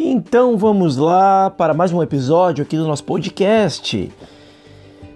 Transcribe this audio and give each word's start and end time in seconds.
Então 0.00 0.56
vamos 0.56 0.96
lá 0.96 1.50
para 1.50 1.74
mais 1.74 1.92
um 1.92 2.00
episódio 2.00 2.62
aqui 2.62 2.76
do 2.76 2.86
nosso 2.86 3.02
podcast. 3.02 4.08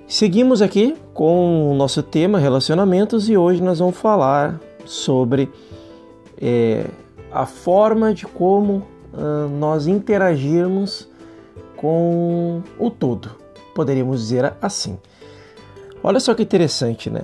Seguimos 0.08 0.60
aqui 0.60 0.96
com 1.14 1.70
o 1.70 1.74
nosso 1.74 2.02
tema 2.02 2.36
relacionamentos 2.40 3.28
e 3.28 3.36
hoje 3.36 3.62
nós 3.62 3.78
vamos 3.78 3.96
falar 3.96 4.60
sobre 4.84 5.48
é, 6.36 6.84
a 7.30 7.46
forma 7.46 8.12
de 8.12 8.26
como 8.26 8.82
uh, 9.14 9.48
nós 9.56 9.86
interagirmos 9.86 11.08
com 11.76 12.60
o 12.76 12.90
todo, 12.90 13.36
poderíamos 13.76 14.18
dizer 14.18 14.52
assim. 14.60 14.98
Olha 16.02 16.18
só 16.18 16.34
que 16.34 16.42
interessante, 16.42 17.08
né? 17.08 17.22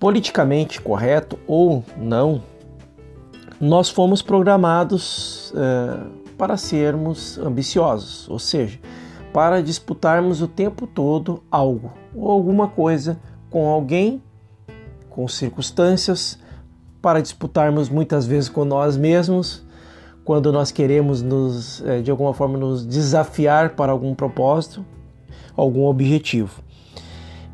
Politicamente 0.00 0.80
correto 0.80 1.38
ou 1.46 1.84
não, 1.98 2.42
nós 3.60 3.90
fomos 3.90 4.22
programados 4.22 5.52
uh, 5.52 6.21
para 6.42 6.56
sermos 6.56 7.38
ambiciosos, 7.38 8.28
ou 8.28 8.36
seja, 8.36 8.80
para 9.32 9.62
disputarmos 9.62 10.42
o 10.42 10.48
tempo 10.48 10.88
todo 10.88 11.40
algo 11.48 11.92
ou 12.12 12.28
alguma 12.32 12.66
coisa 12.66 13.16
com 13.48 13.68
alguém, 13.68 14.20
com 15.08 15.28
circunstâncias, 15.28 16.36
para 17.00 17.22
disputarmos 17.22 17.88
muitas 17.88 18.26
vezes 18.26 18.48
com 18.48 18.64
nós 18.64 18.96
mesmos, 18.96 19.64
quando 20.24 20.50
nós 20.50 20.72
queremos 20.72 21.22
nos, 21.22 21.80
eh, 21.86 22.00
de 22.00 22.10
alguma 22.10 22.34
forma 22.34 22.58
nos 22.58 22.84
desafiar 22.84 23.76
para 23.76 23.92
algum 23.92 24.12
propósito, 24.12 24.84
algum 25.56 25.84
objetivo. 25.84 26.60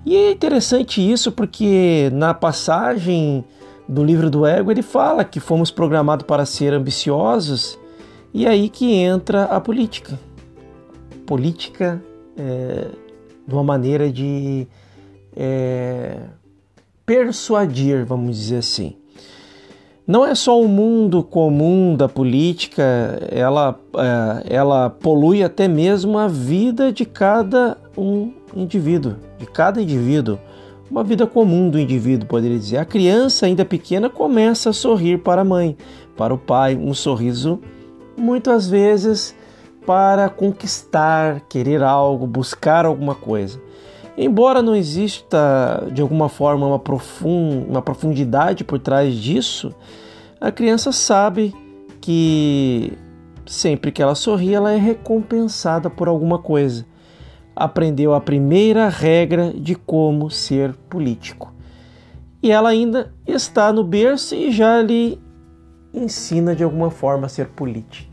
E 0.07 0.17
é 0.17 0.31
interessante 0.31 1.07
isso 1.07 1.31
porque 1.31 2.09
na 2.15 2.33
passagem 2.33 3.45
do 3.87 4.03
livro 4.03 4.31
do 4.31 4.47
ego 4.47 4.71
ele 4.71 4.81
fala 4.81 5.27
que 5.27 5.41
fomos 5.41 5.71
programados 5.71 6.25
para 6.25 6.47
ser 6.47 6.73
ambiciosos 6.73 7.79
e 8.39 8.47
aí 8.47 8.69
que 8.69 8.95
entra 8.95 9.45
a 9.45 9.61
política 9.61 10.19
política 11.29 12.03
é, 12.39 12.87
de 13.47 13.55
uma 13.55 13.63
maneira 13.63 14.11
de 14.11 14.67
é, 15.37 16.17
persuadir, 17.05 18.07
vamos 18.07 18.35
dizer 18.35 18.57
assim. 18.57 18.95
Não 20.07 20.25
é 20.25 20.35
só 20.35 20.59
o 20.59 20.67
mundo 20.67 21.23
comum 21.23 21.95
da 21.95 22.09
política, 22.09 22.83
ela, 23.31 23.79
é, 23.95 24.55
ela 24.57 24.89
polui 24.89 25.43
até 25.43 25.69
mesmo 25.69 26.17
a 26.17 26.27
vida 26.27 26.91
de 26.91 27.05
cada 27.05 27.77
um 27.95 28.33
indivíduo, 28.57 29.17
de 29.39 29.45
cada 29.45 29.83
indivíduo. 29.83 30.39
Uma 30.91 31.05
vida 31.05 31.27
comum 31.27 31.69
do 31.69 31.79
indivíduo, 31.79 32.27
poderia 32.27 32.59
dizer. 32.59 32.79
A 32.79 32.85
criança, 32.87 33.45
ainda 33.45 33.67
pequena, 33.67 34.09
começa 34.09 34.71
a 34.71 34.73
sorrir 34.73 35.19
para 35.19 35.43
a 35.43 35.45
mãe, 35.45 35.77
para 36.17 36.33
o 36.33 36.39
pai, 36.39 36.75
um 36.75 36.95
sorriso 36.95 37.61
muitas 38.19 38.69
vezes 38.69 39.35
para 39.87 40.29
conquistar, 40.29 41.41
querer 41.49 41.83
algo, 41.83 42.27
buscar 42.27 42.85
alguma 42.85 43.15
coisa. 43.15 43.61
Embora 44.17 44.61
não 44.61 44.75
exista 44.75 45.89
de 45.93 46.03
alguma 46.03 46.29
forma 46.29 46.67
uma, 46.67 46.83
uma 47.69 47.83
profundidade 47.83 48.65
por 48.65 48.79
trás 48.79 49.15
disso, 49.15 49.73
a 50.41 50.51
criança 50.51 50.93
sabe 50.93 51.55
que 52.01 52.93
sempre 53.47 53.91
que 53.91 54.03
ela 54.03 54.15
sorri, 54.15 54.55
ela 54.55 54.73
é 54.73 54.77
recompensada 54.77 55.89
por 55.89 56.09
alguma 56.09 56.39
coisa. 56.39 56.85
Aprendeu 57.55 58.15
a 58.15 58.21
primeira 58.21 58.89
regra 58.89 59.53
de 59.53 59.75
como 59.75 60.31
ser 60.31 60.75
político. 60.89 61.53
E 62.43 62.53
ela 62.53 62.69
ainda 62.69 63.13
está 63.27 63.73
no 63.73 63.83
berço 63.83 64.35
e 64.35 64.53
já 64.53 64.81
lhe 64.81 65.21
ensina 65.93 66.55
de 66.55 66.63
alguma 66.63 66.91
forma 66.91 67.27
a 67.27 67.29
ser 67.29 67.49
política. 67.49 68.08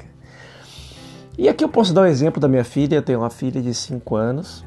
E 1.37 1.49
aqui 1.49 1.63
eu 1.63 1.69
posso 1.69 1.93
dar 1.93 2.03
um 2.03 2.05
exemplo 2.05 2.39
da 2.39 2.47
minha 2.47 2.63
filha. 2.63 2.95
Eu 2.95 3.01
tenho 3.01 3.19
uma 3.19 3.29
filha 3.29 3.61
de 3.61 3.73
5 3.73 4.15
anos. 4.15 4.63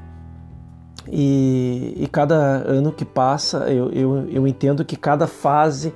E, 1.11 1.95
e, 1.97 2.06
cada 2.06 2.37
ano 2.37 2.93
que 2.93 3.05
passa, 3.05 3.71
eu, 3.71 3.91
eu, 3.93 4.29
eu 4.29 4.47
entendo 4.47 4.84
que 4.84 4.95
cada 4.95 5.27
fase 5.27 5.95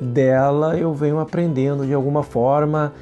dela 0.00 0.78
eu 0.78 0.94
venho 0.94 1.18
aprendendo 1.18 1.84
de 1.84 1.92
alguma 1.92 2.22
forma 2.22 2.92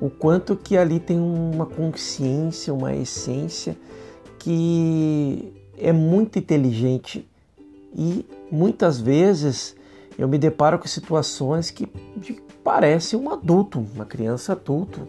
o 0.00 0.08
quanto 0.08 0.56
que 0.56 0.76
ali 0.76 0.98
tem 0.98 1.18
uma 1.18 1.66
consciência, 1.66 2.72
uma 2.72 2.94
essência 2.94 3.76
que 4.38 5.52
é 5.76 5.92
muito 5.92 6.38
inteligente 6.38 7.28
e 7.94 8.26
muitas 8.50 8.98
vezes 8.98 9.76
eu 10.18 10.26
me 10.26 10.38
deparo 10.38 10.78
com 10.78 10.88
situações 10.88 11.70
que 11.70 11.86
parecem 12.64 13.18
um 13.18 13.30
adulto, 13.30 13.84
uma 13.94 14.04
criança 14.04 14.52
adulto 14.52 15.06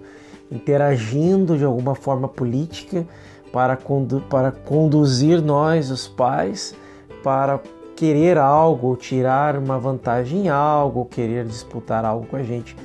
interagindo 0.53 1.58
de 1.58 1.66
alguma 1.66 1.96
forma 1.96 2.28
política 2.28 3.06
para, 3.52 3.75
condu 3.75 4.22
para 4.30 4.52
conduzir 4.52 5.41
nós, 5.41 5.90
os 5.91 6.08
pais, 6.08 6.75
para 7.24 7.59
querer 7.96 8.38
algo, 8.38 8.88
ou 8.88 8.96
tirar 8.96 9.58
uma 9.58 9.80
vantagem 9.80 10.46
em 10.46 10.50
algo, 10.50 11.00
ou 11.00 11.06
querer 11.06 11.46
disputar 11.46 12.06
algo 12.06 12.25
com 12.25 12.36
a 12.36 12.44
gente. 12.44 12.75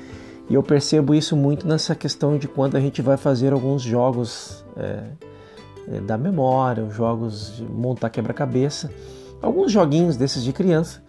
E 0.49 0.55
eu 0.55 0.62
percebo 0.62 1.15
isso 1.15 1.37
muito 1.37 1.67
nessa 1.67 1.95
questão 1.95 2.39
de 2.39 2.49
quando 2.49 2.77
a 2.77 2.81
gente 2.81 3.03
vai 3.03 3.17
fazer 3.17 3.53
alguns 3.53 3.83
jogos 3.83 4.65
é, 4.77 5.05
é, 5.93 6.01
da 6.01 6.17
memória, 6.17 6.89
jogos 6.91 7.57
de 7.57 7.65
montar 7.65 8.11
quebra-cabeça, 8.11 8.91
alguns 9.43 9.71
joguinhos 9.71 10.17
desses 10.17 10.43
de 10.43 10.53
criança, 10.53 11.03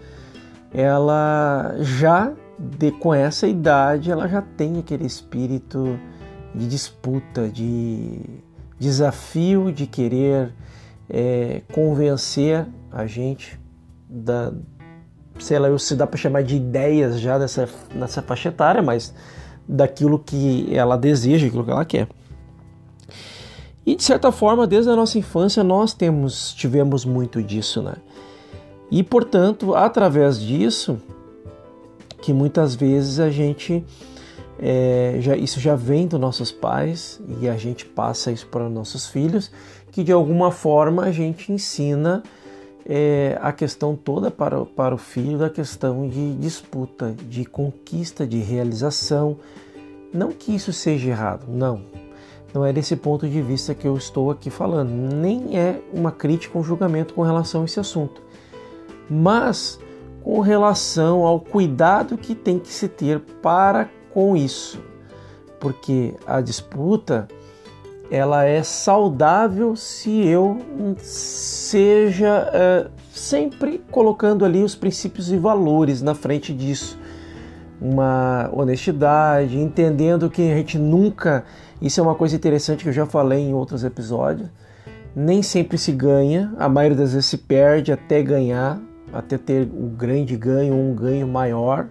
ela 0.74 1.76
já 1.80 2.34
de, 2.58 2.92
com 2.92 3.14
essa 3.14 3.48
idade 3.48 4.12
ela 4.12 4.28
já 4.28 4.42
tem 4.42 4.78
aquele 4.80 5.06
espírito 5.06 5.98
de 6.54 6.68
disputa, 6.68 7.48
de 7.48 8.20
desafio, 8.80 9.72
de 9.72 9.86
querer 9.86 10.54
é, 11.10 11.62
convencer 11.72 12.66
a 12.92 13.06
gente 13.06 13.60
da, 14.10 14.54
sei 15.40 15.60
lá, 15.60 15.78
se 15.78 15.96
dá 15.96 16.08
para 16.08 16.18
chamar 16.18 16.44
de 16.44 16.56
ideias 16.56 17.20
já 17.20 17.38
nessa, 17.38 17.68
nessa 17.94 18.22
faixa 18.22 18.50
etária, 18.50 18.82
mas 18.82 19.14
daquilo 19.68 20.18
que 20.18 20.68
ela 20.76 20.98
deseja, 20.98 21.48
aquilo 21.48 21.64
que 21.64 21.72
ela 21.72 21.86
quer. 21.86 22.08
E 23.86 23.96
de 23.96 24.04
certa 24.04 24.32
forma, 24.32 24.68
desde 24.68 24.90
a 24.92 24.96
nossa 24.96 25.18
infância 25.18 25.64
nós 25.64 25.94
temos 25.94 26.54
tivemos 26.54 27.06
muito 27.06 27.42
disso, 27.42 27.82
né? 27.82 27.96
E 28.92 29.04
portanto, 29.04 29.76
através 29.76 30.40
disso, 30.40 31.00
que 32.22 32.34
muitas 32.34 32.76
vezes 32.76 33.20
a 33.20 33.30
gente 33.30 33.84
é, 34.62 35.16
já, 35.20 35.38
isso 35.38 35.60
já 35.60 35.76
vem 35.76 36.06
dos 36.06 36.20
nossos 36.20 36.52
pais 36.52 37.22
e 37.40 37.48
a 37.48 37.56
gente 37.56 37.86
passa 37.86 38.32
isso 38.32 38.48
para 38.48 38.68
nossos 38.70 39.08
filhos, 39.08 39.52
que 39.92 40.04
de 40.04 40.12
alguma 40.12 40.52
forma 40.52 41.04
a 41.04 41.12
gente 41.12 41.52
ensina 41.52 42.22
é, 42.86 43.38
a 43.42 43.54
questão 43.54 43.96
toda 43.96 44.30
para, 44.30 44.66
para 44.66 44.94
o 44.94 44.98
filho 44.98 45.38
da 45.38 45.50
questão 45.50 46.10
de 46.10 46.36
disputa, 46.36 47.16
de 47.28 47.46
conquista, 47.46 48.28
de 48.28 48.40
realização. 48.40 49.38
Não 50.14 50.32
que 50.32 50.54
isso 50.54 50.74
seja 50.74 51.10
errado, 51.10 51.46
não. 51.48 51.82
Não 52.54 52.66
é 52.66 52.74
desse 52.74 52.96
ponto 52.96 53.30
de 53.30 53.42
vista 53.42 53.76
que 53.76 53.88
eu 53.88 53.96
estou 53.96 54.32
aqui 54.32 54.50
falando, 54.50 54.90
nem 54.90 55.58
é 55.58 55.80
uma 55.94 56.12
crítica 56.12 56.58
um 56.58 56.64
julgamento 56.64 57.14
com 57.14 57.22
relação 57.22 57.62
a 57.62 57.66
esse 57.66 57.80
assunto. 57.80 58.22
Mas 59.10 59.80
com 60.24 60.42
relação 60.42 61.26
ao 61.26 61.40
cuidado 61.40 62.18
que 62.18 62.36
tem 62.36 62.60
que 62.60 62.74
se 62.74 62.88
ter 62.88 63.20
para 63.42 63.90
com 64.20 64.36
isso, 64.36 64.84
porque 65.62 66.14
a 66.28 66.42
disputa 66.42 67.26
ela 68.12 68.44
é 68.44 68.62
saudável 68.62 69.78
se 69.78 70.28
eu 70.28 70.58
seja 70.98 72.52
é, 72.54 72.88
sempre 73.14 73.82
colocando 73.90 74.44
ali 74.44 74.62
os 74.62 74.76
princípios 74.76 75.32
e 75.32 75.38
valores 75.38 76.02
na 76.02 76.14
frente 76.14 76.54
disso. 76.54 77.00
Uma 77.82 78.50
honestidade, 78.52 79.58
entendendo 79.58 80.30
que 80.30 80.52
a 80.52 80.56
gente 80.56 80.78
nunca. 80.78 81.46
Isso 81.82 82.02
é 82.02 82.04
uma 82.04 82.16
coisa 82.16 82.36
interessante 82.36 82.84
que 82.84 82.90
eu 82.90 82.94
já 82.94 83.06
falei 83.06 83.40
em 83.40 83.54
outros 83.54 83.86
episódios. 83.86 84.50
Nem 85.16 85.42
sempre 85.42 85.78
se 85.78 85.94
ganha, 85.94 86.54
a 86.60 86.68
maioria 86.68 86.98
das 86.98 87.14
vezes 87.14 87.28
se 87.28 87.38
perde 87.38 87.90
até 87.90 88.22
ganhar, 88.22 88.82
até 89.14 89.38
ter 89.38 89.70
um 89.74 89.88
grande 89.88 90.36
ganho, 90.36 90.74
um 90.74 90.94
ganho 90.94 91.26
maior 91.26 91.88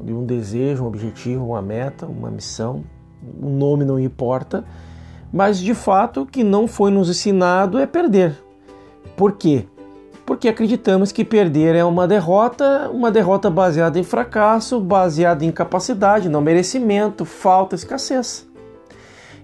de 0.00 0.12
um 0.12 0.24
desejo, 0.24 0.84
um 0.84 0.86
objetivo, 0.86 1.46
uma 1.46 1.62
meta, 1.62 2.06
uma 2.06 2.30
missão, 2.30 2.84
o 3.40 3.48
nome 3.48 3.84
não 3.84 3.98
importa, 3.98 4.64
mas 5.32 5.58
de 5.58 5.74
fato 5.74 6.22
o 6.22 6.26
que 6.26 6.44
não 6.44 6.66
foi 6.66 6.90
nos 6.90 7.08
ensinado 7.08 7.78
é 7.78 7.86
perder. 7.86 8.38
Por 9.16 9.32
quê? 9.32 9.66
Porque 10.26 10.48
acreditamos 10.48 11.12
que 11.12 11.24
perder 11.24 11.74
é 11.74 11.84
uma 11.84 12.08
derrota, 12.08 12.90
uma 12.90 13.10
derrota 13.10 13.50
baseada 13.50 13.98
em 13.98 14.02
fracasso, 14.02 14.80
baseada 14.80 15.44
em 15.44 15.48
incapacidade, 15.48 16.28
não 16.28 16.40
merecimento, 16.40 17.24
falta, 17.24 17.74
escassez. 17.74 18.48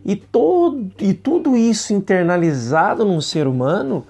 E, 0.04 0.16
todo, 0.16 0.90
e 0.98 1.12
tudo 1.12 1.56
isso 1.56 1.92
internalizado 1.92 3.04
num 3.04 3.20
ser 3.20 3.46
humano 3.46 4.04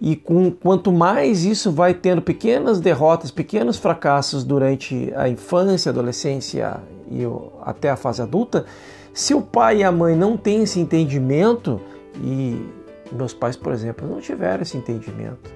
e 0.00 0.16
com, 0.16 0.50
quanto 0.50 0.90
mais 0.90 1.44
isso 1.44 1.70
vai 1.70 1.92
tendo 1.92 2.22
pequenas 2.22 2.80
derrotas, 2.80 3.30
pequenos 3.30 3.76
fracassos 3.76 4.42
durante 4.44 5.12
a 5.14 5.28
infância, 5.28 5.90
adolescência 5.90 6.80
e 7.10 7.20
até 7.62 7.90
a 7.90 7.96
fase 7.96 8.22
adulta, 8.22 8.64
Se 9.12 9.34
o 9.34 9.42
pai 9.42 9.78
e 9.78 9.84
a 9.84 9.90
mãe 9.90 10.16
não 10.16 10.36
têm 10.36 10.62
esse 10.62 10.78
entendimento, 10.78 11.80
e 12.22 12.64
meus 13.12 13.34
pais, 13.34 13.56
por 13.56 13.72
exemplo, 13.72 14.08
não 14.08 14.20
tiveram 14.20 14.62
esse 14.62 14.76
entendimento, 14.76 15.50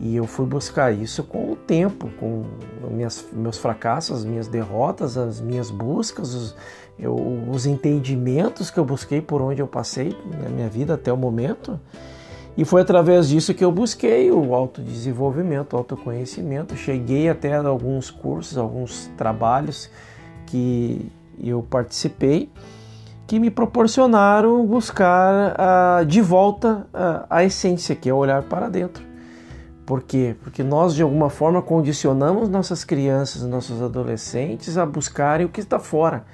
e 0.00 0.16
eu 0.16 0.26
fui 0.26 0.46
buscar 0.46 0.90
isso 0.90 1.22
com 1.22 1.52
o 1.52 1.56
tempo, 1.56 2.08
com 2.18 2.44
minhas, 2.90 3.24
meus 3.32 3.58
fracassos, 3.58 4.20
as 4.20 4.24
minhas 4.24 4.48
derrotas, 4.48 5.18
as 5.18 5.42
minhas 5.42 5.70
buscas, 5.70 6.34
os, 6.34 6.56
eu, 6.98 7.14
os 7.14 7.66
entendimentos 7.66 8.70
que 8.70 8.80
eu 8.80 8.84
busquei 8.84 9.20
por 9.20 9.42
onde 9.42 9.60
eu 9.60 9.68
passei 9.68 10.16
na 10.42 10.48
minha 10.48 10.68
vida 10.70 10.94
até 10.94 11.12
o 11.12 11.18
momento. 11.18 11.78
E 12.56 12.64
foi 12.64 12.82
através 12.82 13.28
disso 13.28 13.54
que 13.54 13.64
eu 13.64 13.72
busquei 13.72 14.30
o 14.30 14.54
autodesenvolvimento, 14.54 15.74
o 15.74 15.76
autoconhecimento. 15.78 16.76
Cheguei 16.76 17.28
até 17.28 17.54
alguns 17.54 18.10
cursos, 18.10 18.58
alguns 18.58 19.10
trabalhos 19.16 19.90
que 20.46 21.10
eu 21.42 21.62
participei 21.62 22.50
que 23.30 23.38
me 23.38 23.48
proporcionaram 23.48 24.66
buscar 24.66 25.54
uh, 25.54 26.04
de 26.04 26.20
volta 26.20 26.84
uh, 26.92 27.26
a 27.30 27.44
essência, 27.44 27.94
que 27.94 28.10
é 28.10 28.12
olhar 28.12 28.42
para 28.42 28.68
dentro. 28.68 29.04
Por 29.86 30.02
quê? 30.02 30.34
Porque 30.42 30.64
nós, 30.64 30.96
de 30.96 31.02
alguma 31.04 31.30
forma, 31.30 31.62
condicionamos 31.62 32.48
nossas 32.48 32.82
crianças, 32.82 33.42
nossos 33.42 33.80
adolescentes 33.80 34.76
a 34.76 34.84
buscarem 34.84 35.46
o 35.46 35.48
que 35.48 35.60
está 35.60 35.78
fora. 35.78 36.24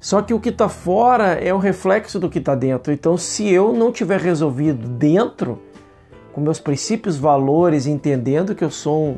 Só 0.00 0.22
que 0.22 0.32
o 0.32 0.38
que 0.38 0.50
está 0.50 0.68
fora 0.68 1.32
é 1.34 1.52
o 1.52 1.58
reflexo 1.58 2.20
do 2.20 2.30
que 2.30 2.38
está 2.38 2.54
dentro. 2.54 2.92
Então, 2.92 3.16
se 3.16 3.48
eu 3.48 3.72
não 3.72 3.90
tiver 3.90 4.20
resolvido 4.20 4.86
dentro, 4.88 5.60
com 6.32 6.40
meus 6.40 6.60
princípios, 6.60 7.16
valores, 7.16 7.86
entendendo 7.86 8.54
que 8.54 8.62
eu 8.62 8.70
sou 8.70 9.08
um, 9.08 9.16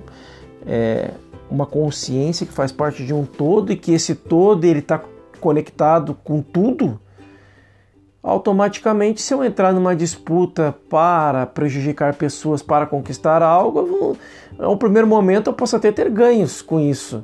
é, 0.67 1.11
uma 1.50 1.67
consciência 1.67 2.47
que 2.47 2.53
faz 2.53 2.73
parte 2.73 3.05
de 3.05 3.12
um 3.12 3.27
todo 3.27 3.73
e 3.73 3.77
que 3.77 3.93
esse 3.93 4.15
todo 4.15 4.65
ele 4.65 4.79
está 4.79 5.03
conectado 5.38 6.17
com 6.25 6.41
tudo, 6.41 6.99
automaticamente, 8.23 9.21
se 9.21 9.32
eu 9.32 9.43
entrar 9.43 9.73
numa 9.73 9.97
disputa 9.97 10.75
para 10.88 11.47
prejudicar 11.47 12.15
pessoas, 12.15 12.62
para 12.62 12.87
conquistar 12.87 13.43
algo, 13.43 14.17
no 14.59 14.77
primeiro 14.77 15.06
momento 15.06 15.49
eu 15.49 15.55
posso 15.55 15.77
até 15.77 15.91
ter 15.91 16.11
ganhos 16.11 16.62
com 16.62 16.79
isso. 16.79 17.23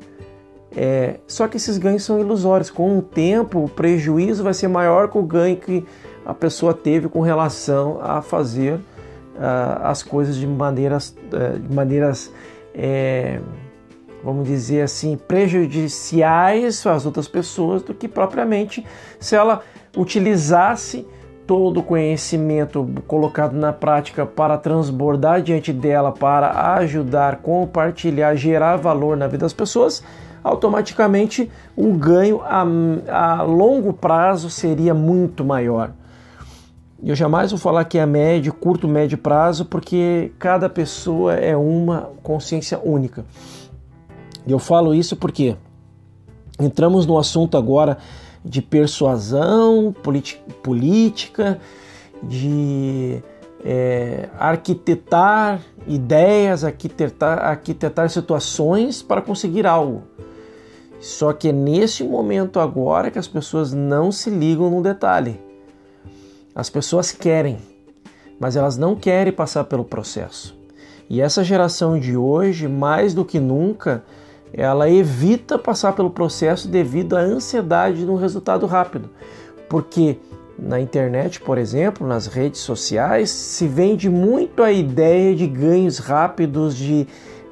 É, 0.74 1.20
só 1.26 1.48
que 1.48 1.56
esses 1.56 1.78
ganhos 1.78 2.04
são 2.04 2.18
ilusórios. 2.18 2.70
Com 2.70 2.98
o 2.98 3.02
tempo, 3.02 3.64
o 3.64 3.68
prejuízo 3.68 4.42
vai 4.42 4.54
ser 4.54 4.68
maior 4.68 5.08
que 5.08 5.18
o 5.18 5.22
ganho 5.22 5.56
que 5.56 5.84
a 6.24 6.34
pessoa 6.34 6.74
teve 6.74 7.08
com 7.08 7.20
relação 7.20 7.98
a 8.02 8.20
fazer 8.20 8.74
uh, 8.74 9.82
as 9.82 10.02
coisas 10.02 10.36
de 10.36 10.46
maneiras, 10.46 11.16
uh, 11.32 11.58
de 11.58 11.72
maneiras 11.72 12.32
é, 12.74 13.40
vamos 14.22 14.46
dizer 14.46 14.82
assim, 14.82 15.16
prejudiciais 15.16 16.84
às 16.86 17.06
outras 17.06 17.28
pessoas 17.28 17.82
do 17.82 17.94
que 17.94 18.08
propriamente 18.08 18.84
se 19.20 19.36
ela 19.36 19.62
utilizasse 19.96 21.06
todo 21.46 21.78
o 21.78 21.82
conhecimento 21.82 22.86
colocado 23.06 23.54
na 23.54 23.72
prática 23.72 24.26
para 24.26 24.58
transbordar 24.58 25.40
diante 25.40 25.72
dela, 25.72 26.10
para 26.10 26.74
ajudar, 26.74 27.36
compartilhar, 27.36 28.34
gerar 28.34 28.76
valor 28.76 29.16
na 29.16 29.28
vida 29.28 29.44
das 29.44 29.52
pessoas, 29.52 30.02
automaticamente 30.46 31.50
o 31.76 31.92
ganho 31.94 32.40
a, 32.42 32.64
a 33.08 33.42
longo 33.42 33.92
prazo 33.92 34.48
seria 34.48 34.94
muito 34.94 35.44
maior. 35.44 35.90
Eu 37.02 37.16
jamais 37.16 37.50
vou 37.50 37.58
falar 37.58 37.84
que 37.84 37.98
é 37.98 38.06
médio, 38.06 38.52
curto, 38.52 38.86
médio 38.86 39.18
prazo, 39.18 39.64
porque 39.64 40.32
cada 40.38 40.68
pessoa 40.68 41.34
é 41.34 41.56
uma 41.56 42.10
consciência 42.22 42.80
única. 42.82 43.24
Eu 44.46 44.60
falo 44.60 44.94
isso 44.94 45.16
porque 45.16 45.56
entramos 46.60 47.06
no 47.06 47.18
assunto 47.18 47.56
agora 47.58 47.98
de 48.44 48.62
persuasão 48.62 49.92
política, 50.62 51.58
de 52.22 53.20
é, 53.64 54.28
arquitetar 54.38 55.60
ideias, 55.88 56.62
arquitetar, 56.62 57.38
arquitetar 57.38 58.08
situações 58.08 59.02
para 59.02 59.20
conseguir 59.20 59.66
algo. 59.66 60.04
Só 61.06 61.32
que 61.32 61.50
é 61.50 61.52
nesse 61.52 62.02
momento 62.02 62.58
agora 62.58 63.12
que 63.12 63.18
as 63.18 63.28
pessoas 63.28 63.72
não 63.72 64.10
se 64.10 64.28
ligam 64.28 64.68
no 64.68 64.82
detalhe. 64.82 65.40
As 66.52 66.68
pessoas 66.68 67.12
querem, 67.12 67.58
mas 68.40 68.56
elas 68.56 68.76
não 68.76 68.96
querem 68.96 69.32
passar 69.32 69.62
pelo 69.64 69.84
processo. 69.84 70.58
E 71.08 71.20
essa 71.20 71.44
geração 71.44 71.96
de 71.96 72.16
hoje, 72.16 72.66
mais 72.66 73.14
do 73.14 73.24
que 73.24 73.38
nunca, 73.38 74.02
ela 74.52 74.90
evita 74.90 75.56
passar 75.56 75.92
pelo 75.92 76.10
processo 76.10 76.66
devido 76.66 77.16
à 77.16 77.20
ansiedade 77.20 78.04
de 78.04 78.10
um 78.10 78.16
resultado 78.16 78.66
rápido. 78.66 79.08
Porque 79.68 80.18
na 80.58 80.80
internet, 80.80 81.40
por 81.40 81.56
exemplo, 81.56 82.04
nas 82.04 82.26
redes 82.26 82.62
sociais, 82.62 83.30
se 83.30 83.68
vende 83.68 84.10
muito 84.10 84.60
a 84.60 84.72
ideia 84.72 85.36
de 85.36 85.46
ganhos 85.46 85.98
rápidos, 85.98 86.76
de 86.76 87.06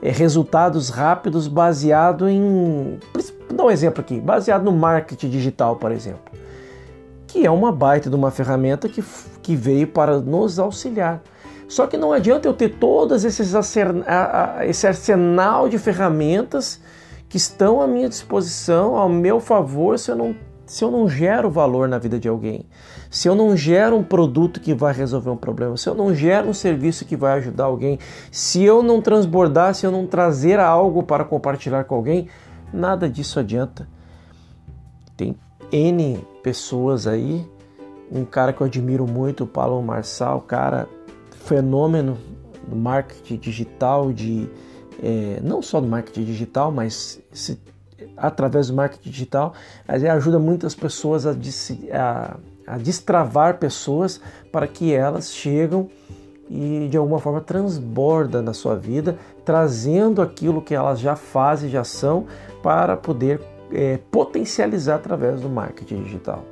é, 0.04 0.10
resultados 0.10 0.90
rápidos 0.90 1.48
baseado 1.48 2.28
em. 2.28 2.98
Vou 3.48 3.56
dar 3.56 3.64
um 3.64 3.70
exemplo 3.70 4.00
aqui, 4.00 4.20
baseado 4.20 4.64
no 4.64 4.72
marketing 4.72 5.28
digital, 5.30 5.76
por 5.76 5.92
exemplo, 5.92 6.32
que 7.26 7.46
é 7.46 7.50
uma 7.50 7.72
baita 7.72 8.08
de 8.08 8.16
uma 8.16 8.30
ferramenta 8.30 8.88
que, 8.88 9.02
que 9.42 9.56
veio 9.56 9.86
para 9.86 10.18
nos 10.20 10.58
auxiliar. 10.58 11.22
Só 11.68 11.86
que 11.86 11.96
não 11.96 12.12
adianta 12.12 12.46
eu 12.46 12.52
ter 12.52 12.76
todos 12.76 13.24
esses 13.24 13.54
esse 14.66 14.86
arsenal 14.86 15.68
de 15.68 15.78
ferramentas 15.78 16.80
que 17.28 17.36
estão 17.36 17.80
à 17.80 17.86
minha 17.86 18.08
disposição, 18.08 18.96
ao 18.96 19.08
meu 19.08 19.40
favor, 19.40 19.98
se 19.98 20.10
eu 20.10 20.16
não 20.16 20.36
se 20.66 20.82
eu 20.82 20.90
não 20.90 21.06
gero 21.06 21.50
valor 21.50 21.86
na 21.88 21.98
vida 21.98 22.18
de 22.18 22.26
alguém, 22.26 22.64
se 23.10 23.28
eu 23.28 23.34
não 23.34 23.54
gero 23.54 23.96
um 23.96 24.02
produto 24.02 24.60
que 24.60 24.72
vai 24.72 24.94
resolver 24.94 25.28
um 25.28 25.36
problema, 25.36 25.76
se 25.76 25.86
eu 25.88 25.94
não 25.94 26.14
gero 26.14 26.48
um 26.48 26.54
serviço 26.54 27.04
que 27.04 27.16
vai 27.16 27.34
ajudar 27.34 27.64
alguém, 27.64 27.98
se 28.30 28.64
eu 28.64 28.82
não 28.82 29.02
transbordar, 29.02 29.74
se 29.74 29.84
eu 29.84 29.90
não 29.90 30.06
trazer 30.06 30.58
algo 30.58 31.02
para 31.02 31.22
compartilhar 31.22 31.84
com 31.84 31.96
alguém, 31.96 32.28
nada 32.74 33.08
disso 33.08 33.38
adianta. 33.38 33.88
Tem 35.16 35.36
N 35.72 36.18
pessoas 36.42 37.06
aí, 37.06 37.48
um 38.10 38.24
cara 38.24 38.52
que 38.52 38.60
eu 38.60 38.66
admiro 38.66 39.06
muito, 39.06 39.44
o 39.44 39.46
Paulo 39.46 39.80
Marçal, 39.82 40.40
cara 40.40 40.88
fenômeno 41.44 42.18
do 42.66 42.74
marketing 42.74 43.36
digital, 43.36 44.12
de 44.12 44.48
é, 45.02 45.40
não 45.42 45.60
só 45.60 45.80
do 45.80 45.86
marketing 45.86 46.24
digital, 46.24 46.72
mas 46.72 47.20
se, 47.32 47.60
através 48.16 48.68
do 48.68 48.74
marketing 48.74 49.10
digital, 49.10 49.54
ele 49.88 50.08
ajuda 50.08 50.38
muitas 50.38 50.74
pessoas 50.74 51.26
a, 51.26 51.32
a, 51.92 52.36
a 52.66 52.78
destravar 52.78 53.58
pessoas 53.58 54.20
para 54.50 54.66
que 54.66 54.92
elas 54.92 55.32
chegam 55.32 55.88
e 56.48 56.88
de 56.90 56.96
alguma 56.96 57.18
forma 57.18 57.40
transborda 57.40 58.42
na 58.42 58.52
sua 58.52 58.76
vida, 58.76 59.18
trazendo 59.44 60.20
aquilo 60.20 60.60
que 60.60 60.74
elas 60.74 61.00
já 61.00 61.16
fazem, 61.16 61.70
já 61.70 61.84
são, 61.84 62.26
para 62.62 62.96
poder 62.96 63.40
é, 63.72 63.98
potencializar 64.10 64.96
através 64.96 65.40
do 65.40 65.48
marketing 65.48 66.02
digital. 66.02 66.44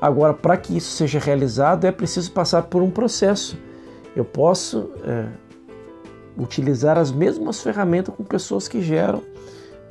Agora, 0.00 0.34
para 0.34 0.56
que 0.56 0.76
isso 0.76 0.90
seja 0.90 1.18
realizado, 1.18 1.84
é 1.84 1.92
preciso 1.92 2.32
passar 2.32 2.62
por 2.64 2.82
um 2.82 2.90
processo 2.90 3.56
eu 4.14 4.24
posso 4.24 4.90
é, 5.04 5.26
utilizar 6.36 6.98
as 6.98 7.10
mesmas 7.10 7.62
ferramentas 7.62 8.14
com 8.14 8.22
pessoas 8.22 8.68
que 8.68 8.82
geram 8.82 9.22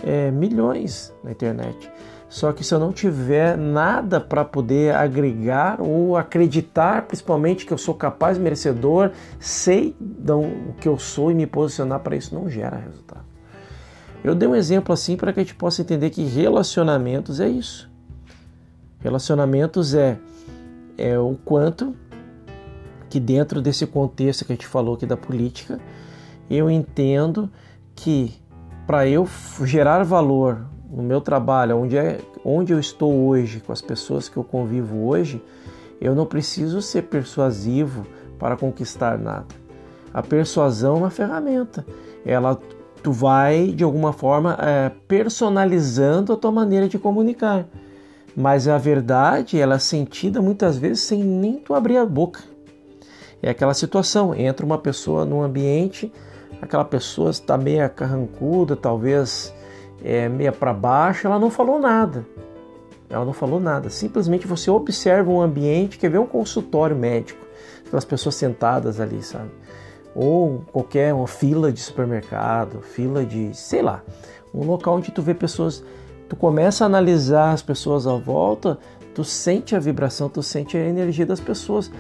é, 0.04 0.30
milhões 0.32 1.14
na 1.24 1.32
internet. 1.32 1.92
Só 2.32 2.54
que 2.54 2.64
se 2.64 2.74
eu 2.74 2.80
não 2.80 2.94
tiver 2.94 3.58
nada 3.58 4.18
para 4.18 4.46
poder 4.46 4.96
agregar 4.96 5.82
ou 5.82 6.16
acreditar, 6.16 7.02
principalmente 7.02 7.66
que 7.66 7.74
eu 7.74 7.78
sou 7.78 7.94
capaz, 7.94 8.38
merecedor, 8.38 9.12
sei 9.38 9.94
o 10.00 10.72
que 10.80 10.88
eu 10.88 10.98
sou 10.98 11.30
e 11.30 11.36
me 11.36 11.46
posicionar 11.46 12.00
para 12.00 12.16
isso, 12.16 12.34
não 12.34 12.50
gera 12.50 12.78
resultado. 12.78 13.26
Eu 14.24 14.34
dei 14.34 14.48
um 14.48 14.56
exemplo 14.56 14.94
assim 14.94 15.18
para 15.18 15.34
que 15.34 15.42
a 15.42 15.44
gente 15.44 15.56
possa 15.56 15.82
entender 15.82 16.10
que 16.10 16.24
relacionamentos 16.24 17.42
é 17.42 17.50
isso. 17.50 17.92
Relacionamentos 19.02 19.94
é, 19.94 20.18
é 20.98 21.20
o 21.20 21.36
quanto 21.44 21.94
que 23.10 23.20
dentro 23.20 23.62
desse 23.62 23.86
contexto 23.86 24.46
que 24.46 24.54
a 24.54 24.56
gente 24.56 24.68
falou 24.68 24.96
aqui 24.96 25.06
da 25.06 25.18
política, 25.18 25.82
eu 26.50 26.72
entendo 26.72 27.52
que 27.94 28.34
para 28.88 29.06
eu 29.06 29.28
gerar 29.66 30.06
valor 30.06 30.72
no 30.92 31.02
meu 31.02 31.22
trabalho, 31.22 31.78
onde, 31.78 31.98
é, 31.98 32.20
onde 32.44 32.74
eu 32.74 32.80
estou 32.80 33.14
hoje, 33.28 33.62
com 33.62 33.72
as 33.72 33.82
pessoas 33.82 34.28
que 34.28 34.38
eu 34.38 34.44
convivo 34.44 35.08
hoje, 35.08 35.42
eu 36.00 36.14
não 36.14 36.26
preciso 36.26 36.82
ser 36.82 37.04
persuasivo 37.04 38.06
para 38.38 38.58
conquistar 38.58 39.18
nada. 39.18 39.46
A 40.14 40.22
persuasão 40.22 40.96
é 40.96 40.98
uma 41.00 41.10
ferramenta. 41.10 41.86
Ela 42.26 42.60
tu 43.02 43.12
vai 43.12 43.68
de 43.68 43.84
alguma 43.84 44.14
forma 44.14 44.58
é, 44.60 44.92
personalizando 45.08 46.34
a 46.34 46.38
tua 46.38 46.52
maneira 46.52 46.88
de 46.88 47.00
comunicar. 47.00 47.66
Mas 48.36 48.68
a 48.68 48.78
verdade 48.78 49.60
ela 49.60 49.76
é 49.76 49.80
sentida 49.80 50.42
muitas 50.42 50.78
vezes 50.78 51.02
sem 51.02 51.24
nem 51.24 51.60
tu 51.60 51.74
abrir 51.74 51.98
a 51.98 52.06
boca. 52.06 52.42
É 53.42 53.50
aquela 53.50 53.74
situação, 53.74 54.36
entra 54.36 54.66
uma 54.66 54.78
pessoa 54.78 55.26
num 55.26 55.42
ambiente, 55.42 56.12
aquela 56.62 56.86
pessoa 56.86 57.32
está 57.32 57.58
meia 57.58 57.90
carrancuda, 57.90 58.76
talvez 58.76 59.54
é, 60.04 60.28
meia 60.28 60.52
para 60.52 60.74
baixo, 60.74 61.28
ela 61.28 61.40
não 61.40 61.50
falou 61.50 61.80
nada. 61.80 62.26
Ela 63.10 63.26
não 63.26 63.34
falou 63.34 63.60
nada. 63.60 63.90
Simplesmente 63.90 64.48
você 64.48 64.72
observa 64.72 65.30
um 65.30 65.42
ambiente, 65.42 65.98
quer 65.98 66.10
ver 66.10 66.20
um 66.20 66.26
consultório 66.26 66.96
médico, 66.96 67.46
aquelas 67.86 68.06
pessoas 68.06 68.36
sentadas 68.36 69.00
ali, 69.00 69.22
sabe? 69.22 69.52
Ou 70.16 70.64
qualquer 70.72 71.14
uma 71.14 71.28
fila 71.28 71.72
de 71.72 71.80
supermercado, 71.80 72.82
fila 72.82 73.26
de, 73.26 73.56
sei 73.56 73.82
lá, 73.82 74.02
um 74.54 74.66
local 74.66 74.96
onde 74.96 75.12
tu 75.12 75.22
vê 75.22 75.34
pessoas, 75.34 75.84
tu 76.30 76.36
começa 76.36 76.86
a 76.86 76.88
analisar 76.88 77.52
as 77.52 77.62
pessoas 77.62 78.08
à 78.08 78.16
volta, 78.16 78.78
tu 79.14 79.24
sente 79.24 79.76
a 79.76 79.80
vibração, 79.80 80.30
tu 80.30 80.42
sente 80.42 80.78
a 80.78 80.80
energia 80.80 81.26
das 81.26 81.40
pessoas 81.40 81.92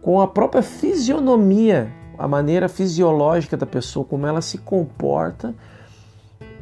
com 0.00 0.20
a 0.20 0.26
própria 0.26 0.62
fisionomia, 0.62 1.92
a 2.16 2.26
maneira 2.26 2.68
fisiológica 2.68 3.56
da 3.56 3.66
pessoa, 3.66 4.04
como 4.04 4.26
ela 4.26 4.40
se 4.40 4.58
comporta, 4.58 5.54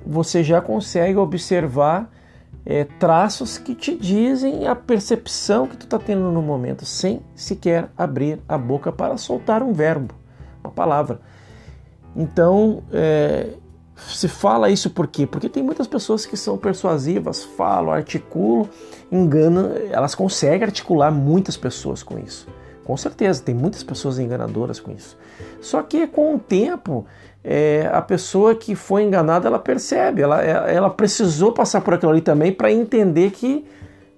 você 0.07 0.45
já 0.45 0.61
consegue 0.61 1.19
observar 1.19 2.11
é, 2.65 2.85
traços 2.85 3.59
que 3.59 3.75
te 3.75 3.97
dizem 3.97 4.67
a 4.67 4.75
percepção 4.75 5.67
que 5.67 5.77
tu 5.77 5.85
está 5.85 5.99
tendo 5.99 6.31
no 6.31 6.43
momento, 6.43 6.85
sem 6.85 7.21
sequer 7.35 7.91
abrir 7.97 8.41
a 8.49 8.57
boca 8.57 8.91
para 8.93 9.17
soltar 9.17 9.63
um 9.63 9.73
verbo, 9.73 10.15
uma 10.63 10.73
palavra. 10.73 11.21
Então, 12.15 12.83
é, 12.93 13.51
se 13.97 14.29
fala 14.29 14.71
isso 14.71 14.91
por 14.91 15.07
quê? 15.07 15.27
Porque 15.27 15.49
tem 15.49 15.63
muitas 15.63 15.87
pessoas 15.87 16.27
que 16.27 16.37
são 16.37 16.59
persuasivas, 16.59 17.45
falam, 17.45 17.93
articulam, 17.93 18.69
enganam, 19.11 19.73
elas 19.91 20.15
conseguem 20.15 20.65
articular 20.65 21.11
muitas 21.11 21.57
pessoas 21.57 22.03
com 22.03 22.19
isso. 22.19 22.47
Com 22.85 22.97
certeza, 22.97 23.43
tem 23.43 23.55
muitas 23.55 23.83
pessoas 23.83 24.19
enganadoras 24.19 24.79
com 24.79 24.93
isso. 24.93 25.17
Só 25.61 25.83
que 25.83 26.07
com 26.07 26.37
o 26.37 26.39
tempo, 26.39 27.05
é, 27.49 27.89
a 27.93 28.03
pessoa 28.03 28.57
que 28.57 28.75
foi 28.75 29.05
enganada, 29.05 29.47
ela 29.47 29.61
percebe, 29.61 30.21
ela, 30.21 30.43
ela 30.43 30.91
precisou 30.91 31.53
passar 31.53 31.81
por 31.81 31.95
aquilo 31.95 32.11
ali 32.11 32.21
também 32.21 32.51
para 32.51 32.73
entender 32.73 33.31
que 33.31 33.65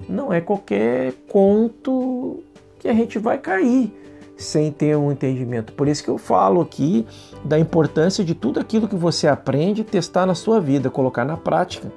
não 0.09 0.33
é 0.33 0.41
qualquer 0.41 1.13
conto 1.29 2.43
que 2.79 2.89
a 2.89 2.95
gente 2.95 3.19
vai 3.19 3.37
cair 3.37 3.93
sem 4.35 4.73
ter 4.73 4.97
um 4.97 5.13
entendimento. 5.13 5.75
Por 5.75 5.89
isso 5.89 6.03
que 6.03 6.09
eu 6.09 6.17
falo 6.17 6.63
aqui 6.63 7.07
da 7.45 7.59
importância 7.59 8.25
de 8.25 8.35
tudo 8.35 8.61
aquilo 8.61 8.89
que 8.89 8.97
você 8.97 9.29
aprende 9.29 9.85
testar 9.85 10.25
na 10.25 10.35
sua 10.35 10.59
vida, 10.59 10.89
colocar 10.89 11.27
na 11.27 11.37
prática. 11.37 11.93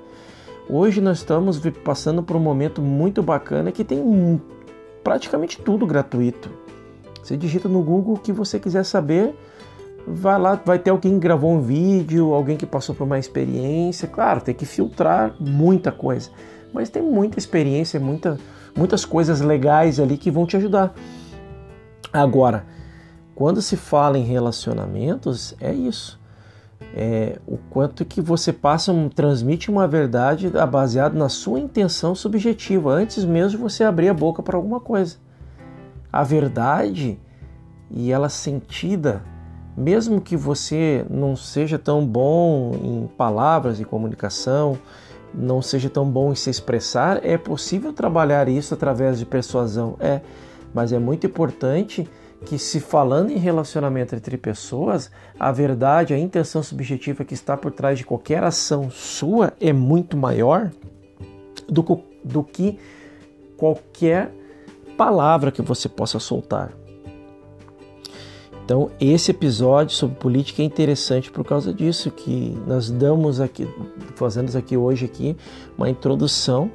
Hoje 0.70 1.00
nós 1.00 1.20
estamos 1.20 1.62
passando 1.82 2.22
por 2.22 2.36
um 2.36 2.42
momento 2.42 2.82
muito 2.82 3.24
bacana 3.24 3.72
que 3.72 3.86
tem 3.86 4.42
praticamente 5.02 5.62
tudo 5.62 5.86
gratuito. 5.86 6.50
Você 7.24 7.38
digita 7.38 7.70
no 7.70 7.82
Google 7.82 8.16
o 8.16 8.20
que 8.20 8.34
você 8.34 8.60
quiser 8.60 8.84
saber, 8.84 9.34
vai 10.08 10.40
lá, 10.40 10.60
vai 10.64 10.80
ter 10.80 10.90
alguém 10.90 11.14
que 11.14 11.20
gravou 11.20 11.52
um 11.52 11.62
vídeo, 11.62 12.34
alguém 12.34 12.58
que 12.58 12.66
passou 12.66 12.96
por 12.96 13.04
uma 13.04 13.20
experiência. 13.20 14.08
Claro, 14.08 14.42
tem 14.42 14.56
que 14.56 14.66
filtrar 14.66 15.36
muita 15.40 15.92
coisa, 15.92 16.30
mas 16.74 16.90
tem 16.90 17.02
muita 17.02 17.40
experiência, 17.40 18.00
muita, 18.00 18.38
muitas 18.76 19.06
coisas 19.06 19.42
legais 19.42 20.00
ali 20.00 20.18
que 20.18 20.32
vão 20.32 20.46
te 20.46 20.58
ajudar. 20.58 20.94
Agora, 22.12 22.66
quando 23.34 23.62
se 23.62 23.78
fala 23.78 24.18
em 24.18 24.24
relacionamentos, 24.24 25.56
é 25.60 25.74
isso. 25.74 26.20
É 26.94 27.40
o 27.48 27.58
quanto 27.58 28.04
que 28.04 28.20
você 28.20 28.52
passa, 28.52 28.94
transmite 29.16 29.72
uma 29.72 29.88
verdade 29.88 30.50
baseada 30.70 31.18
na 31.18 31.30
sua 31.30 31.60
intenção 31.60 32.14
subjetiva, 32.14 32.92
antes 32.92 33.24
mesmo 33.24 33.52
de 33.52 33.58
você 33.58 33.84
abrir 33.84 34.10
a 34.10 34.14
boca 34.14 34.44
para 34.44 34.58
alguma 34.58 34.80
coisa. 34.80 35.18
A 36.12 36.24
verdade 36.24 37.18
e 37.90 38.12
ela 38.12 38.30
sentida, 38.30 39.24
mesmo 39.76 40.20
que 40.20 40.36
você 40.36 41.06
não 41.10 41.36
seja 41.36 41.80
tão 41.80 42.06
bom 42.06 42.72
em 42.84 43.08
palavras 43.18 43.80
e 43.80 43.86
comunicação, 43.86 44.78
não 45.34 45.62
seja 45.62 45.90
tão 45.90 46.10
bom 46.10 46.32
em 46.32 46.36
se 46.36 46.50
expressar, 46.50 47.26
é 47.26 47.38
possível 47.38 47.94
trabalhar 47.94 48.48
isso 48.50 48.74
através 48.74 49.20
de 49.20 49.26
persuasão. 49.26 49.96
É, 50.00 50.22
mas 50.74 50.92
é 50.92 51.00
muito 51.00 51.26
importante 51.26 52.08
que, 52.46 52.58
se 52.58 52.80
falando 52.80 53.32
em 53.32 53.38
relacionamento 53.38 54.16
entre 54.16 54.38
pessoas, 54.38 55.12
a 55.40 55.52
verdade, 55.52 56.14
a 56.14 56.18
intenção 56.18 56.64
subjetiva 56.64 57.24
que 57.24 57.34
está 57.34 57.56
por 57.56 57.72
trás 57.72 57.98
de 57.98 58.06
qualquer 58.06 58.44
ação 58.44 58.90
sua 58.90 59.54
é 59.60 59.72
muito 59.72 60.18
maior 60.18 60.72
do, 61.68 62.04
do 62.24 62.44
que 62.44 62.78
qualquer 63.56 64.34
palavra 64.98 65.52
que 65.52 65.62
você 65.62 65.88
possa 65.88 66.20
soltar. 66.20 66.72
Então, 68.72 68.90
esse 69.02 69.32
episódio 69.32 69.94
sobre 69.94 70.16
política 70.16 70.62
é 70.62 70.66
interessante 70.66 71.30
por 71.30 71.44
causa 71.44 71.74
disso 71.74 72.10
que 72.10 72.58
nós 72.66 72.90
damos 72.90 73.42
aqui, 73.42 73.68
fazemos 74.16 74.56
aqui 74.56 74.78
hoje 74.78 75.04
aqui 75.04 75.36
uma 75.78 75.90
introdução 75.90 76.72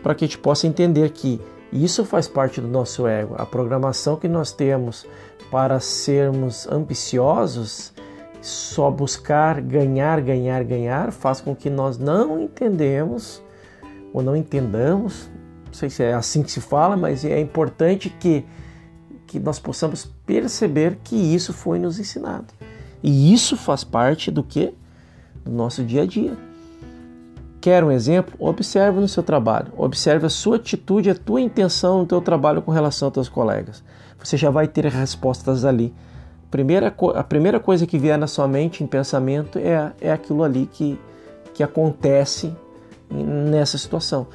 para 0.00 0.14
que 0.14 0.24
a 0.24 0.28
gente 0.28 0.38
possa 0.38 0.68
entender 0.68 1.10
que 1.10 1.40
isso 1.72 2.04
faz 2.04 2.28
parte 2.28 2.60
do 2.60 2.68
nosso 2.68 3.08
ego. 3.08 3.34
A 3.36 3.44
programação 3.44 4.14
que 4.14 4.28
nós 4.28 4.52
temos 4.52 5.04
para 5.50 5.80
sermos 5.80 6.68
ambiciosos, 6.68 7.92
só 8.40 8.88
buscar 8.88 9.60
ganhar, 9.60 10.20
ganhar, 10.20 10.62
ganhar, 10.62 11.10
faz 11.10 11.40
com 11.40 11.52
que 11.52 11.68
nós 11.68 11.98
não 11.98 12.40
entendemos 12.40 13.42
ou 14.12 14.22
não 14.22 14.36
entendamos. 14.36 15.28
Não 15.66 15.72
sei 15.72 15.90
se 15.90 16.04
é 16.04 16.14
assim 16.14 16.44
que 16.44 16.52
se 16.52 16.60
fala, 16.60 16.96
mas 16.96 17.24
é 17.24 17.40
importante 17.40 18.08
que, 18.08 18.44
que 19.34 19.40
nós 19.40 19.58
possamos 19.58 20.08
perceber 20.24 20.98
que 21.02 21.16
isso 21.16 21.52
foi 21.52 21.76
nos 21.80 21.98
ensinado. 21.98 22.54
E 23.02 23.34
isso 23.34 23.56
faz 23.56 23.82
parte 23.82 24.30
do 24.30 24.44
que? 24.44 24.72
Do 25.44 25.50
nosso 25.50 25.82
dia 25.82 26.02
a 26.02 26.06
dia. 26.06 26.36
Quer 27.60 27.82
um 27.82 27.90
exemplo? 27.90 28.36
Observe 28.38 29.00
no 29.00 29.08
seu 29.08 29.24
trabalho. 29.24 29.72
Observe 29.76 30.26
a 30.26 30.30
sua 30.30 30.54
atitude, 30.54 31.10
a 31.10 31.16
tua 31.16 31.40
intenção 31.40 31.98
no 31.98 32.06
teu 32.06 32.20
trabalho 32.20 32.62
com 32.62 32.70
relação 32.70 33.08
aos 33.08 33.14
teus 33.14 33.28
colegas. 33.28 33.82
Você 34.22 34.36
já 34.36 34.50
vai 34.50 34.68
ter 34.68 34.86
respostas 34.86 35.64
ali. 35.64 35.92
Primeira, 36.48 36.94
a 37.16 37.24
primeira 37.24 37.58
coisa 37.58 37.88
que 37.88 37.98
vier 37.98 38.16
na 38.16 38.28
sua 38.28 38.46
mente, 38.46 38.84
em 38.84 38.86
pensamento, 38.86 39.58
é, 39.58 39.92
é 40.00 40.12
aquilo 40.12 40.44
ali 40.44 40.70
que, 40.72 40.96
que 41.52 41.62
acontece 41.64 42.54
nessa 43.10 43.76
situação. 43.78 44.28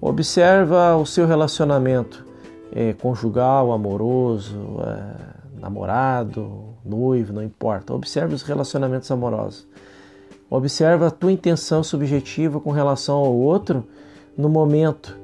Observa 0.00 0.96
o 0.96 1.04
seu 1.04 1.26
relacionamento 1.26 2.27
é, 2.72 2.92
conjugal, 2.92 3.72
amoroso, 3.72 4.76
é, 4.84 5.60
namorado, 5.60 6.74
noivo, 6.84 7.32
não 7.32 7.42
importa. 7.42 7.94
Observe 7.94 8.34
os 8.34 8.42
relacionamentos 8.42 9.10
amorosos. 9.10 9.66
Observa 10.50 11.08
a 11.08 11.10
tua 11.10 11.32
intenção 11.32 11.82
subjetiva 11.82 12.60
com 12.60 12.70
relação 12.70 13.16
ao 13.16 13.34
outro 13.34 13.84
no 14.36 14.48
momento. 14.48 15.16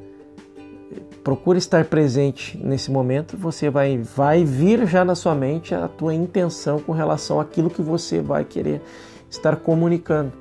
Procura 1.22 1.56
estar 1.56 1.86
presente 1.86 2.58
nesse 2.62 2.90
momento, 2.90 3.34
você 3.34 3.70
vai, 3.70 3.96
vai 3.96 4.44
vir 4.44 4.86
já 4.86 5.02
na 5.02 5.14
sua 5.14 5.34
mente 5.34 5.74
a 5.74 5.88
tua 5.88 6.12
intenção 6.12 6.78
com 6.78 6.92
relação 6.92 7.40
àquilo 7.40 7.70
que 7.70 7.80
você 7.80 8.20
vai 8.20 8.44
querer 8.44 8.82
estar 9.30 9.56
comunicando. 9.56 10.32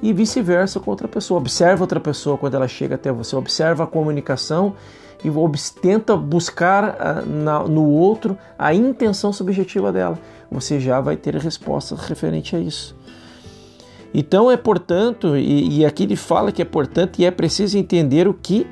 E 0.00 0.12
vice-versa 0.12 0.78
com 0.78 0.92
outra 0.92 1.08
pessoa. 1.08 1.40
Observa 1.40 1.82
outra 1.82 1.98
pessoa 1.98 2.38
quando 2.38 2.54
ela 2.54 2.68
chega 2.68 2.94
até 2.94 3.10
você, 3.10 3.34
observa 3.34 3.82
a 3.82 3.86
comunicação 3.88 4.76
e 5.24 5.30
tenta 5.80 6.16
buscar 6.16 6.96
ah, 7.00 7.22
no 7.22 7.84
outro 7.86 8.38
a 8.58 8.72
intenção 8.72 9.32
subjetiva 9.32 9.92
dela. 9.92 10.18
Você 10.50 10.78
já 10.78 11.00
vai 11.00 11.16
ter 11.16 11.34
respostas 11.34 12.00
referente 12.00 12.54
a 12.54 12.60
isso. 12.60 12.96
Então 14.14 14.50
é 14.50 14.56
portanto, 14.56 15.36
e, 15.36 15.78
e 15.78 15.84
aqui 15.84 16.04
ele 16.04 16.16
fala 16.16 16.50
que 16.50 16.62
é 16.62 16.64
portanto 16.64 17.18
e 17.18 17.24
é 17.24 17.30
preciso 17.30 17.76
entender 17.76 18.26
o 18.26 18.34
que 18.34 18.66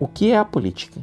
o 0.00 0.08
que 0.08 0.30
é 0.30 0.38
a 0.38 0.44
política. 0.44 1.00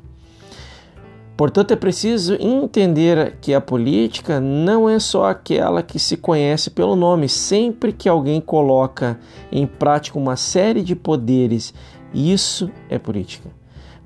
Portanto, 1.42 1.72
é 1.72 1.76
preciso 1.76 2.36
entender 2.40 3.38
que 3.42 3.52
a 3.52 3.60
política 3.60 4.40
não 4.40 4.88
é 4.88 5.00
só 5.00 5.26
aquela 5.26 5.82
que 5.82 5.98
se 5.98 6.16
conhece 6.16 6.70
pelo 6.70 6.96
nome. 6.96 7.28
Sempre 7.28 7.92
que 7.92 8.08
alguém 8.08 8.40
coloca 8.40 9.20
em 9.52 9.66
prática 9.66 10.20
uma 10.20 10.36
série 10.36 10.84
de 10.84 10.96
poderes, 10.96 11.74
isso 12.14 12.70
é 12.88 13.00
política. 13.00 13.50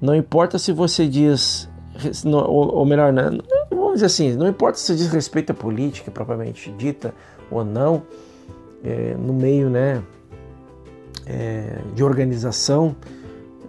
Não 0.02 0.16
importa 0.16 0.60
se 0.60 0.72
você 0.72 1.08
diz, 1.08 1.70
ou 2.26 2.86
melhor, 2.86 3.14
vamos 3.70 3.94
dizer 3.96 4.06
assim, 4.08 4.34
não 4.36 4.48
importa 4.48 4.78
se 4.78 4.96
diz 4.96 5.08
respeito 5.08 5.52
à 5.52 5.56
política 5.56 6.12
propriamente 6.12 6.72
dita 6.72 7.14
ou 7.50 7.64
não, 7.64 8.04
é, 8.84 9.16
no 9.16 9.34
meio 9.34 9.70
né, 9.70 10.04
é, 11.26 11.80
de 11.94 12.04
organização, 12.04 12.96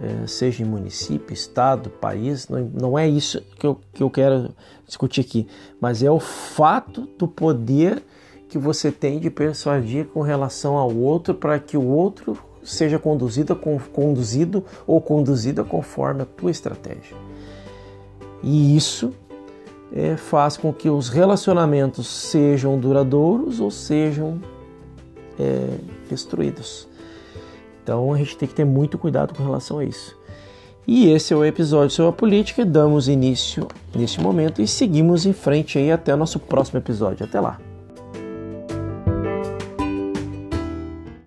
é, 0.00 0.26
seja 0.26 0.62
em 0.62 0.66
município, 0.66 1.32
estado, 1.32 1.88
país, 1.88 2.48
não, 2.48 2.70
não 2.74 2.98
é 2.98 3.08
isso 3.08 3.40
que 3.58 3.66
eu, 3.66 3.80
que 3.92 4.02
eu 4.02 4.10
quero 4.10 4.50
discutir 4.86 5.20
aqui, 5.20 5.46
mas 5.80 6.02
é 6.02 6.10
o 6.10 6.20
fato 6.20 7.08
do 7.18 7.26
poder 7.26 8.02
que 8.48 8.58
você 8.58 8.92
tem 8.92 9.18
de 9.18 9.30
persuadir 9.30 10.06
com 10.06 10.20
relação 10.20 10.76
ao 10.76 10.94
outro 10.94 11.34
para 11.34 11.58
que 11.58 11.76
o 11.76 11.84
outro 11.84 12.38
seja 12.66 12.98
conduzido, 12.98 13.56
conduzido 13.92 14.64
ou 14.86 15.00
conduzida 15.00 15.64
conforme 15.64 16.22
a 16.22 16.26
tua 16.26 16.50
estratégia. 16.50 17.16
E 18.42 18.76
isso 18.76 19.12
é, 19.92 20.16
faz 20.16 20.56
com 20.56 20.72
que 20.72 20.90
os 20.90 21.08
relacionamentos 21.08 22.06
sejam 22.06 22.78
duradouros 22.78 23.60
ou 23.60 23.70
sejam 23.70 24.40
é, 25.38 25.78
destruídos. 26.08 26.88
Então 27.82 28.12
a 28.12 28.18
gente 28.18 28.36
tem 28.36 28.48
que 28.48 28.54
ter 28.54 28.64
muito 28.64 28.98
cuidado 28.98 29.34
com 29.34 29.42
relação 29.42 29.78
a 29.78 29.84
isso. 29.84 30.16
E 30.86 31.08
esse 31.10 31.32
é 31.32 31.36
o 31.36 31.44
episódio 31.44 31.90
sobre 31.90 32.10
a 32.10 32.12
política. 32.12 32.64
Damos 32.64 33.08
início 33.08 33.66
neste 33.94 34.20
momento 34.20 34.62
e 34.62 34.68
seguimos 34.68 35.26
em 35.26 35.32
frente 35.32 35.78
aí 35.78 35.90
até 35.90 36.14
o 36.14 36.16
nosso 36.16 36.38
próximo 36.38 36.78
episódio. 36.78 37.24
Até 37.24 37.40
lá! 37.40 37.65